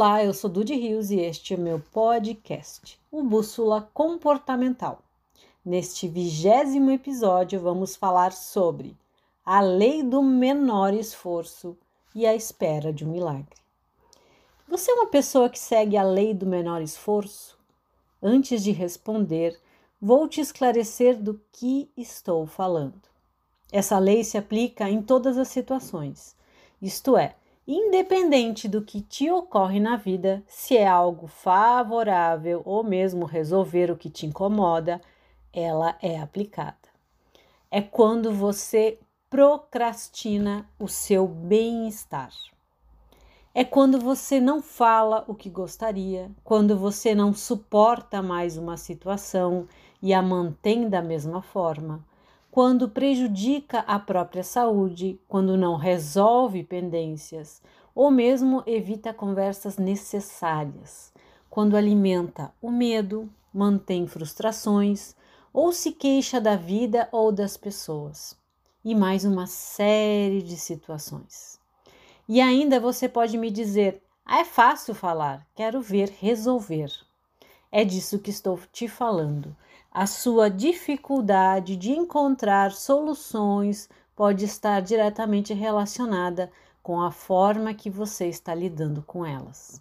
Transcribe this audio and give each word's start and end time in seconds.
Olá, 0.00 0.24
eu 0.24 0.32
sou 0.32 0.48
Dudy 0.48 0.74
Rios 0.76 1.10
e 1.10 1.20
este 1.20 1.52
é 1.52 1.58
meu 1.58 1.78
podcast, 1.78 2.98
o 3.12 3.22
Bússola 3.22 3.90
Comportamental. 3.92 5.02
Neste 5.62 6.08
vigésimo 6.08 6.90
episódio, 6.90 7.60
vamos 7.60 7.96
falar 7.96 8.32
sobre 8.32 8.96
a 9.44 9.60
lei 9.60 10.02
do 10.02 10.22
menor 10.22 10.94
esforço 10.94 11.76
e 12.14 12.26
a 12.26 12.34
espera 12.34 12.94
de 12.94 13.04
um 13.04 13.12
milagre. 13.12 13.54
Você 14.66 14.90
é 14.90 14.94
uma 14.94 15.08
pessoa 15.08 15.50
que 15.50 15.58
segue 15.58 15.98
a 15.98 16.02
lei 16.02 16.32
do 16.32 16.46
menor 16.46 16.80
esforço? 16.80 17.58
Antes 18.22 18.64
de 18.64 18.72
responder, 18.72 19.60
vou 20.00 20.26
te 20.26 20.40
esclarecer 20.40 21.22
do 21.22 21.38
que 21.52 21.90
estou 21.94 22.46
falando. 22.46 23.02
Essa 23.70 23.98
lei 23.98 24.24
se 24.24 24.38
aplica 24.38 24.88
em 24.88 25.02
todas 25.02 25.36
as 25.36 25.48
situações, 25.48 26.34
isto 26.80 27.18
é, 27.18 27.36
independente 27.72 28.66
do 28.66 28.82
que 28.82 29.00
te 29.00 29.30
ocorre 29.30 29.78
na 29.78 29.96
vida, 29.96 30.42
se 30.48 30.76
é 30.76 30.86
algo 30.86 31.28
favorável 31.28 32.62
ou 32.64 32.82
mesmo 32.82 33.24
resolver 33.24 33.90
o 33.90 33.96
que 33.96 34.10
te 34.10 34.26
incomoda, 34.26 35.00
ela 35.52 35.96
é 36.02 36.18
aplicada. 36.18 36.76
É 37.70 37.80
quando 37.80 38.32
você 38.32 38.98
procrastina 39.28 40.68
o 40.78 40.88
seu 40.88 41.28
bem-estar. 41.28 42.32
É 43.54 43.64
quando 43.64 44.00
você 44.00 44.40
não 44.40 44.60
fala 44.60 45.24
o 45.28 45.34
que 45.34 45.48
gostaria, 45.48 46.30
quando 46.42 46.76
você 46.76 47.14
não 47.14 47.32
suporta 47.32 48.20
mais 48.20 48.56
uma 48.56 48.76
situação 48.76 49.68
e 50.02 50.12
a 50.12 50.20
mantém 50.20 50.88
da 50.88 51.00
mesma 51.00 51.42
forma, 51.42 52.04
quando 52.50 52.88
prejudica 52.88 53.80
a 53.80 53.98
própria 53.98 54.42
saúde, 54.42 55.20
quando 55.28 55.56
não 55.56 55.76
resolve 55.76 56.64
pendências 56.64 57.62
ou 57.94 58.10
mesmo 58.10 58.62
evita 58.66 59.14
conversas 59.14 59.76
necessárias, 59.76 61.12
quando 61.48 61.76
alimenta 61.76 62.52
o 62.60 62.70
medo, 62.70 63.30
mantém 63.52 64.06
frustrações 64.06 65.14
ou 65.52 65.72
se 65.72 65.92
queixa 65.92 66.40
da 66.40 66.56
vida 66.56 67.08
ou 67.12 67.30
das 67.30 67.56
pessoas. 67.56 68.36
E 68.84 68.94
mais 68.94 69.24
uma 69.24 69.46
série 69.46 70.42
de 70.42 70.56
situações. 70.56 71.60
E 72.28 72.40
ainda 72.40 72.80
você 72.80 73.08
pode 73.08 73.36
me 73.36 73.50
dizer: 73.50 74.02
ah, 74.24 74.40
é 74.40 74.44
fácil 74.44 74.94
falar, 74.94 75.46
quero 75.54 75.80
ver 75.80 76.08
resolver. 76.18 76.90
É 77.72 77.84
disso 77.84 78.18
que 78.18 78.30
estou 78.30 78.58
te 78.72 78.88
falando. 78.88 79.56
A 79.92 80.06
sua 80.06 80.48
dificuldade 80.48 81.76
de 81.76 81.92
encontrar 81.92 82.72
soluções 82.72 83.88
pode 84.16 84.44
estar 84.44 84.80
diretamente 84.80 85.54
relacionada 85.54 86.50
com 86.82 87.00
a 87.00 87.10
forma 87.10 87.72
que 87.72 87.88
você 87.88 88.26
está 88.26 88.54
lidando 88.54 89.02
com 89.02 89.24
elas. 89.24 89.80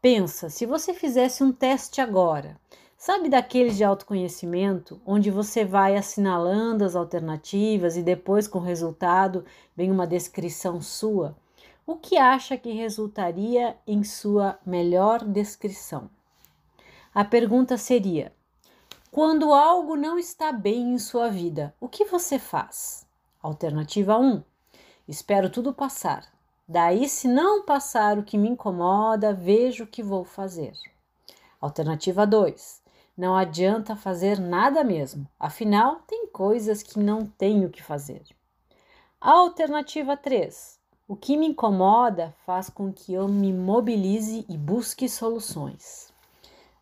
Pensa, 0.00 0.50
se 0.50 0.66
você 0.66 0.92
fizesse 0.92 1.42
um 1.42 1.50
teste 1.52 2.00
agora, 2.00 2.60
sabe 2.98 3.28
daqueles 3.28 3.76
de 3.76 3.84
autoconhecimento, 3.84 5.00
onde 5.06 5.30
você 5.30 5.64
vai 5.64 5.96
assinalando 5.96 6.84
as 6.84 6.94
alternativas 6.94 7.96
e 7.96 8.02
depois 8.02 8.46
com 8.46 8.58
o 8.58 8.62
resultado 8.62 9.44
vem 9.74 9.90
uma 9.90 10.06
descrição 10.06 10.82
sua? 10.82 11.34
O 11.86 11.96
que 11.96 12.18
acha 12.18 12.56
que 12.56 12.72
resultaria 12.72 13.76
em 13.86 14.04
sua 14.04 14.58
melhor 14.66 15.24
descrição? 15.24 16.10
A 17.16 17.24
pergunta 17.24 17.78
seria: 17.78 18.30
quando 19.10 19.54
algo 19.54 19.96
não 19.96 20.18
está 20.18 20.52
bem 20.52 20.92
em 20.92 20.98
sua 20.98 21.30
vida, 21.30 21.74
o 21.80 21.88
que 21.88 22.04
você 22.04 22.38
faz? 22.38 23.06
Alternativa 23.42 24.18
1. 24.18 24.42
Espero 25.08 25.48
tudo 25.48 25.72
passar. 25.72 26.30
Daí, 26.68 27.08
se 27.08 27.26
não 27.26 27.64
passar 27.64 28.18
o 28.18 28.22
que 28.22 28.36
me 28.36 28.50
incomoda, 28.50 29.32
vejo 29.32 29.84
o 29.84 29.86
que 29.86 30.02
vou 30.02 30.26
fazer. 30.26 30.74
Alternativa 31.58 32.26
2. 32.26 32.82
Não 33.16 33.34
adianta 33.34 33.96
fazer 33.96 34.38
nada 34.38 34.84
mesmo, 34.84 35.26
afinal, 35.40 36.02
tem 36.06 36.26
coisas 36.26 36.82
que 36.82 36.98
não 36.98 37.24
tenho 37.24 37.70
que 37.70 37.82
fazer. 37.82 38.24
Alternativa 39.18 40.18
3. 40.18 40.78
O 41.08 41.16
que 41.16 41.38
me 41.38 41.46
incomoda 41.46 42.34
faz 42.44 42.68
com 42.68 42.92
que 42.92 43.14
eu 43.14 43.26
me 43.26 43.54
mobilize 43.54 44.44
e 44.50 44.58
busque 44.58 45.08
soluções. 45.08 46.14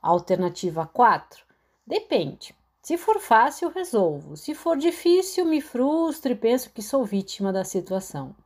Alternativa 0.06 0.87
4. 0.87 1.42
Depende. 1.87 2.54
Se 2.82 2.98
for 2.98 3.19
fácil, 3.19 3.70
resolvo. 3.70 4.37
Se 4.37 4.54
for 4.54 4.76
difícil, 4.76 5.47
me 5.47 5.62
frustro 5.62 6.32
e 6.32 6.34
penso 6.34 6.69
que 6.69 6.82
sou 6.82 7.06
vítima 7.06 7.50
da 7.50 7.65
situação. 7.65 8.37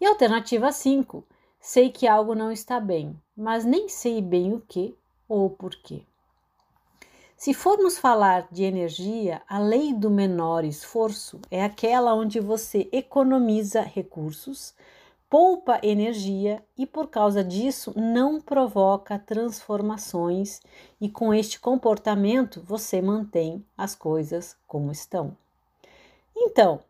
E 0.00 0.04
alternativa 0.04 0.72
5. 0.72 1.24
Sei 1.60 1.88
que 1.88 2.08
algo 2.08 2.34
não 2.34 2.50
está 2.50 2.80
bem, 2.80 3.16
mas 3.36 3.64
nem 3.64 3.88
sei 3.88 4.20
bem 4.20 4.52
o 4.52 4.60
que 4.60 4.92
ou 5.28 5.48
porquê. 5.48 6.02
Se 7.36 7.54
formos 7.54 7.96
falar 7.96 8.48
de 8.50 8.64
energia, 8.64 9.40
a 9.48 9.60
lei 9.60 9.94
do 9.94 10.10
menor 10.10 10.64
esforço 10.64 11.40
é 11.48 11.62
aquela 11.62 12.12
onde 12.12 12.40
você 12.40 12.88
economiza 12.90 13.82
recursos 13.82 14.74
poupa 15.32 15.80
energia 15.82 16.62
e, 16.76 16.84
por 16.84 17.08
causa 17.08 17.42
disso, 17.42 17.94
não 17.96 18.38
provoca 18.38 19.18
transformações, 19.18 20.60
e 21.00 21.08
com 21.08 21.32
este 21.32 21.58
comportamento 21.58 22.62
você 22.66 23.00
mantém 23.00 23.64
as 23.74 23.94
coisas 23.94 24.54
como 24.68 24.92
estão. 24.92 25.34
Então, 26.36 26.80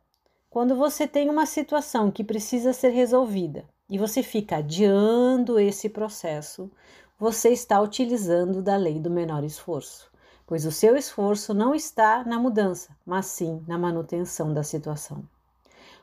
quando 0.51 0.75
você 0.75 1.07
tem 1.07 1.31
uma 1.31 1.47
situação 1.47 2.11
que 2.11 2.25
precisa 2.25 2.73
ser 2.73 2.89
resolvida 2.89 3.65
e 3.89 3.97
você 3.97 4.25
fica 4.25 4.57
adiando 4.57 5.57
esse 5.61 5.89
processo, 5.89 6.69
você 7.17 7.51
está 7.51 7.81
utilizando 7.81 8.61
da 8.61 8.75
lei 8.75 8.99
do 8.99 9.09
menor 9.09 9.45
esforço, 9.45 10.11
pois 10.49 10.67
o 10.67 10.73
seu 10.73 10.97
esforço 10.97 11.55
não 11.55 11.77
está 11.77 12.25
na 12.25 12.41
mudança, 12.41 12.91
mas 13.07 13.27
sim 13.27 13.63
na 13.69 13.79
manutenção 13.79 14.53
da 14.53 14.65
situação. 14.65 15.23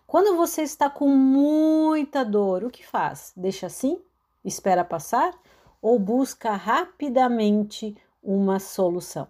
Quando 0.10 0.36
você 0.36 0.64
está 0.64 0.90
com 0.90 1.08
muita 1.08 2.26
dor, 2.26 2.64
o 2.64 2.72
que 2.72 2.84
faz? 2.84 3.32
Deixa 3.38 3.68
assim? 3.68 4.02
Espera 4.44 4.84
passar? 4.84 5.40
Ou 5.80 6.00
busca 6.00 6.54
rapidamente 6.54 7.96
uma 8.24 8.60
solução? 8.60 9.28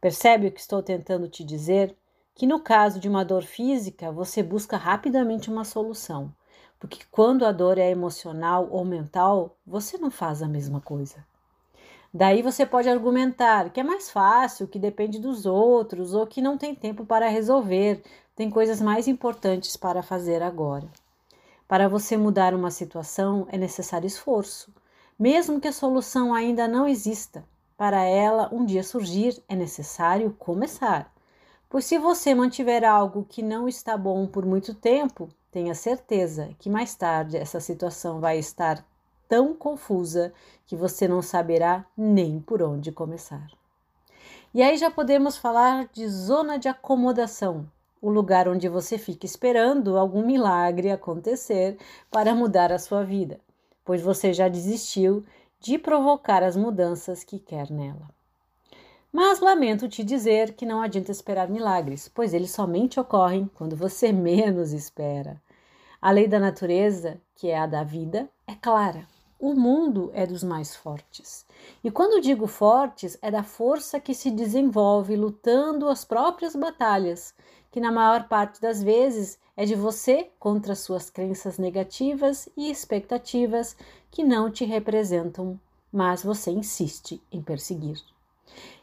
Percebe 0.00 0.48
o 0.48 0.50
que 0.50 0.58
estou 0.58 0.82
tentando 0.82 1.28
te 1.28 1.44
dizer? 1.44 1.96
Que 2.34 2.44
no 2.44 2.58
caso 2.58 2.98
de 2.98 3.08
uma 3.08 3.24
dor 3.24 3.44
física, 3.44 4.10
você 4.10 4.42
busca 4.42 4.76
rapidamente 4.76 5.48
uma 5.48 5.64
solução, 5.64 6.34
porque 6.80 7.04
quando 7.08 7.46
a 7.46 7.52
dor 7.52 7.78
é 7.78 7.88
emocional 7.88 8.66
ou 8.68 8.84
mental, 8.84 9.56
você 9.64 9.96
não 9.96 10.10
faz 10.10 10.42
a 10.42 10.48
mesma 10.48 10.80
coisa. 10.80 11.24
Daí 12.12 12.42
você 12.42 12.66
pode 12.66 12.88
argumentar 12.88 13.70
que 13.70 13.78
é 13.78 13.84
mais 13.84 14.10
fácil, 14.10 14.66
que 14.66 14.80
depende 14.80 15.20
dos 15.20 15.46
outros 15.46 16.12
ou 16.12 16.26
que 16.26 16.42
não 16.42 16.58
tem 16.58 16.74
tempo 16.74 17.06
para 17.06 17.28
resolver, 17.28 18.02
tem 18.34 18.50
coisas 18.50 18.80
mais 18.80 19.06
importantes 19.06 19.76
para 19.76 20.02
fazer 20.02 20.42
agora. 20.42 20.88
Para 21.68 21.88
você 21.88 22.16
mudar 22.16 22.52
uma 22.52 22.70
situação 22.72 23.46
é 23.48 23.56
necessário 23.56 24.08
esforço, 24.08 24.74
mesmo 25.16 25.60
que 25.60 25.68
a 25.68 25.72
solução 25.72 26.34
ainda 26.34 26.66
não 26.66 26.88
exista. 26.88 27.44
Para 27.76 28.02
ela 28.02 28.48
um 28.52 28.64
dia 28.64 28.82
surgir, 28.82 29.40
é 29.48 29.54
necessário 29.54 30.34
começar. 30.36 31.12
Pois 31.68 31.84
se 31.84 31.96
você 31.96 32.34
mantiver 32.34 32.84
algo 32.84 33.24
que 33.28 33.40
não 33.40 33.68
está 33.68 33.96
bom 33.96 34.26
por 34.26 34.44
muito 34.44 34.74
tempo, 34.74 35.28
tenha 35.52 35.76
certeza 35.76 36.50
que 36.58 36.68
mais 36.68 36.96
tarde 36.96 37.36
essa 37.36 37.60
situação 37.60 38.18
vai 38.18 38.38
estar 38.38 38.84
tão 39.30 39.54
confusa 39.54 40.34
que 40.66 40.74
você 40.74 41.06
não 41.06 41.22
saberá 41.22 41.86
nem 41.96 42.40
por 42.40 42.60
onde 42.60 42.90
começar. 42.90 43.46
E 44.52 44.60
aí 44.60 44.76
já 44.76 44.90
podemos 44.90 45.36
falar 45.36 45.88
de 45.92 46.08
zona 46.08 46.58
de 46.58 46.68
acomodação, 46.68 47.70
o 48.02 48.10
lugar 48.10 48.48
onde 48.48 48.68
você 48.68 48.98
fica 48.98 49.24
esperando 49.24 49.96
algum 49.96 50.26
milagre 50.26 50.90
acontecer 50.90 51.78
para 52.10 52.34
mudar 52.34 52.72
a 52.72 52.78
sua 52.78 53.04
vida, 53.04 53.38
pois 53.84 54.02
você 54.02 54.32
já 54.32 54.48
desistiu 54.48 55.24
de 55.60 55.78
provocar 55.78 56.42
as 56.42 56.56
mudanças 56.56 57.22
que 57.22 57.38
quer 57.38 57.70
nela. 57.70 58.10
Mas 59.12 59.38
lamento 59.38 59.88
te 59.88 60.02
dizer 60.02 60.54
que 60.54 60.66
não 60.66 60.82
adianta 60.82 61.12
esperar 61.12 61.48
milagres, 61.48 62.08
pois 62.08 62.34
eles 62.34 62.50
somente 62.50 62.98
ocorrem 62.98 63.48
quando 63.54 63.76
você 63.76 64.10
menos 64.12 64.72
espera. 64.72 65.40
A 66.02 66.10
lei 66.10 66.26
da 66.26 66.40
natureza, 66.40 67.20
que 67.36 67.48
é 67.48 67.58
a 67.58 67.66
da 67.66 67.84
vida, 67.84 68.28
é 68.44 68.56
clara. 68.56 69.06
O 69.40 69.54
mundo 69.54 70.10
é 70.12 70.26
dos 70.26 70.44
mais 70.44 70.76
fortes. 70.76 71.46
E 71.82 71.90
quando 71.90 72.20
digo 72.20 72.46
fortes, 72.46 73.16
é 73.22 73.30
da 73.30 73.42
força 73.42 73.98
que 73.98 74.12
se 74.12 74.30
desenvolve 74.30 75.16
lutando 75.16 75.88
as 75.88 76.04
próprias 76.04 76.54
batalhas, 76.54 77.34
que 77.70 77.80
na 77.80 77.90
maior 77.90 78.28
parte 78.28 78.60
das 78.60 78.82
vezes 78.82 79.38
é 79.56 79.64
de 79.64 79.74
você 79.74 80.30
contra 80.38 80.74
suas 80.74 81.08
crenças 81.08 81.56
negativas 81.56 82.50
e 82.54 82.70
expectativas 82.70 83.74
que 84.10 84.22
não 84.22 84.50
te 84.50 84.66
representam, 84.66 85.58
mas 85.90 86.22
você 86.22 86.50
insiste 86.50 87.18
em 87.32 87.40
perseguir. 87.40 87.98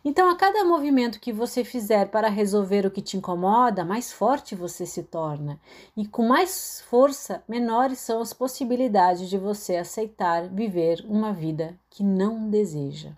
Então, 0.04 0.30
a 0.30 0.36
cada 0.36 0.64
movimento 0.64 1.20
que 1.20 1.34
você 1.34 1.64
fizer 1.64 2.10
para 2.10 2.30
resolver 2.30 2.86
o 2.86 2.92
que 2.92 3.02
te 3.02 3.18
incomoda, 3.18 3.84
mais 3.84 4.12
forte 4.12 4.56
você 4.56 4.86
se 4.86 5.04
torna. 5.04 5.60
E 5.98 6.08
com 6.08 6.28
mais 6.28 6.82
força, 6.90 7.44
menores 7.48 8.00
são 8.00 8.22
as 8.22 8.32
possibilidades 8.32 9.30
de 9.30 9.38
você 9.38 9.76
aceitar 9.76 10.48
viver 10.48 11.04
uma 11.08 11.34
vida 11.34 11.78
que 11.90 12.04
não 12.04 12.50
deseja. 12.50 13.12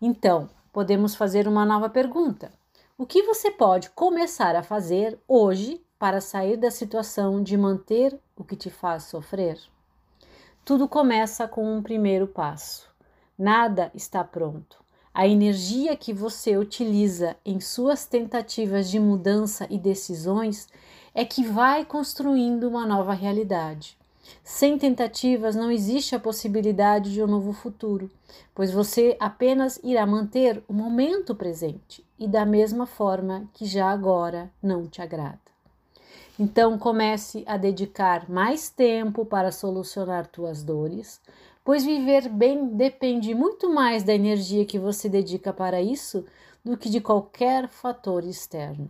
Então, 0.00 0.50
podemos 0.72 1.14
fazer 1.14 1.48
uma 1.48 1.64
nova 1.64 1.88
pergunta: 1.88 2.52
O 2.98 3.06
que 3.06 3.22
você 3.22 3.50
pode 3.50 3.88
começar 3.90 4.54
a 4.56 4.62
fazer 4.62 5.18
hoje 5.26 5.80
para 5.98 6.20
sair 6.20 6.58
da 6.58 6.70
situação 6.70 7.42
de 7.42 7.56
manter 7.56 8.18
o 8.36 8.44
que 8.44 8.56
te 8.56 8.68
faz 8.68 9.04
sofrer? 9.04 9.58
Tudo 10.64 10.86
começa 10.86 11.48
com 11.48 11.74
um 11.74 11.82
primeiro 11.82 12.26
passo. 12.26 12.92
Nada 13.38 13.90
está 13.94 14.22
pronto. 14.22 14.83
A 15.16 15.28
energia 15.28 15.96
que 15.96 16.12
você 16.12 16.56
utiliza 16.56 17.36
em 17.46 17.60
suas 17.60 18.04
tentativas 18.04 18.90
de 18.90 18.98
mudança 18.98 19.64
e 19.70 19.78
decisões 19.78 20.66
é 21.14 21.24
que 21.24 21.44
vai 21.44 21.84
construindo 21.84 22.64
uma 22.64 22.84
nova 22.84 23.14
realidade. 23.14 23.96
Sem 24.42 24.76
tentativas 24.76 25.54
não 25.54 25.70
existe 25.70 26.16
a 26.16 26.18
possibilidade 26.18 27.12
de 27.12 27.22
um 27.22 27.28
novo 27.28 27.52
futuro, 27.52 28.10
pois 28.52 28.72
você 28.72 29.16
apenas 29.20 29.78
irá 29.84 30.04
manter 30.04 30.60
o 30.66 30.72
momento 30.72 31.32
presente 31.32 32.04
e 32.18 32.26
da 32.26 32.44
mesma 32.44 32.84
forma 32.84 33.48
que 33.54 33.66
já 33.66 33.90
agora 33.90 34.50
não 34.60 34.88
te 34.88 35.00
agrada. 35.00 35.43
Então 36.38 36.76
comece 36.76 37.44
a 37.46 37.56
dedicar 37.56 38.28
mais 38.28 38.68
tempo 38.68 39.24
para 39.24 39.52
solucionar 39.52 40.26
tuas 40.26 40.64
dores, 40.64 41.20
pois 41.64 41.84
viver 41.84 42.28
bem 42.28 42.66
depende 42.66 43.32
muito 43.34 43.72
mais 43.72 44.02
da 44.02 44.12
energia 44.12 44.64
que 44.64 44.78
você 44.78 45.08
dedica 45.08 45.52
para 45.52 45.80
isso 45.80 46.24
do 46.64 46.76
que 46.76 46.90
de 46.90 47.00
qualquer 47.00 47.68
fator 47.68 48.24
externo. 48.24 48.88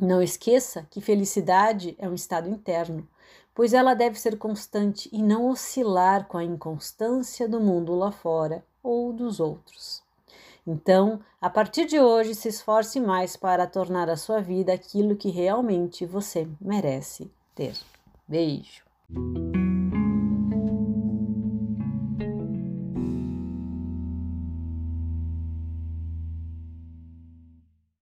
Não 0.00 0.20
esqueça 0.20 0.86
que 0.90 1.00
felicidade 1.00 1.94
é 1.98 2.08
um 2.08 2.14
estado 2.14 2.48
interno, 2.48 3.06
pois 3.54 3.72
ela 3.72 3.94
deve 3.94 4.18
ser 4.18 4.36
constante 4.36 5.08
e 5.12 5.22
não 5.22 5.48
oscilar 5.48 6.26
com 6.26 6.38
a 6.38 6.44
inconstância 6.44 7.48
do 7.48 7.60
mundo 7.60 7.94
lá 7.94 8.10
fora 8.10 8.64
ou 8.82 9.12
dos 9.12 9.38
outros. 9.38 10.07
Então, 10.70 11.18
a 11.40 11.48
partir 11.48 11.86
de 11.86 11.98
hoje, 11.98 12.34
se 12.34 12.48
esforce 12.48 13.00
mais 13.00 13.38
para 13.38 13.66
tornar 13.66 14.10
a 14.10 14.16
sua 14.16 14.38
vida 14.42 14.70
aquilo 14.70 15.16
que 15.16 15.30
realmente 15.30 16.04
você 16.04 16.46
merece 16.60 17.30
ter. 17.54 17.72
Beijo! 18.28 18.84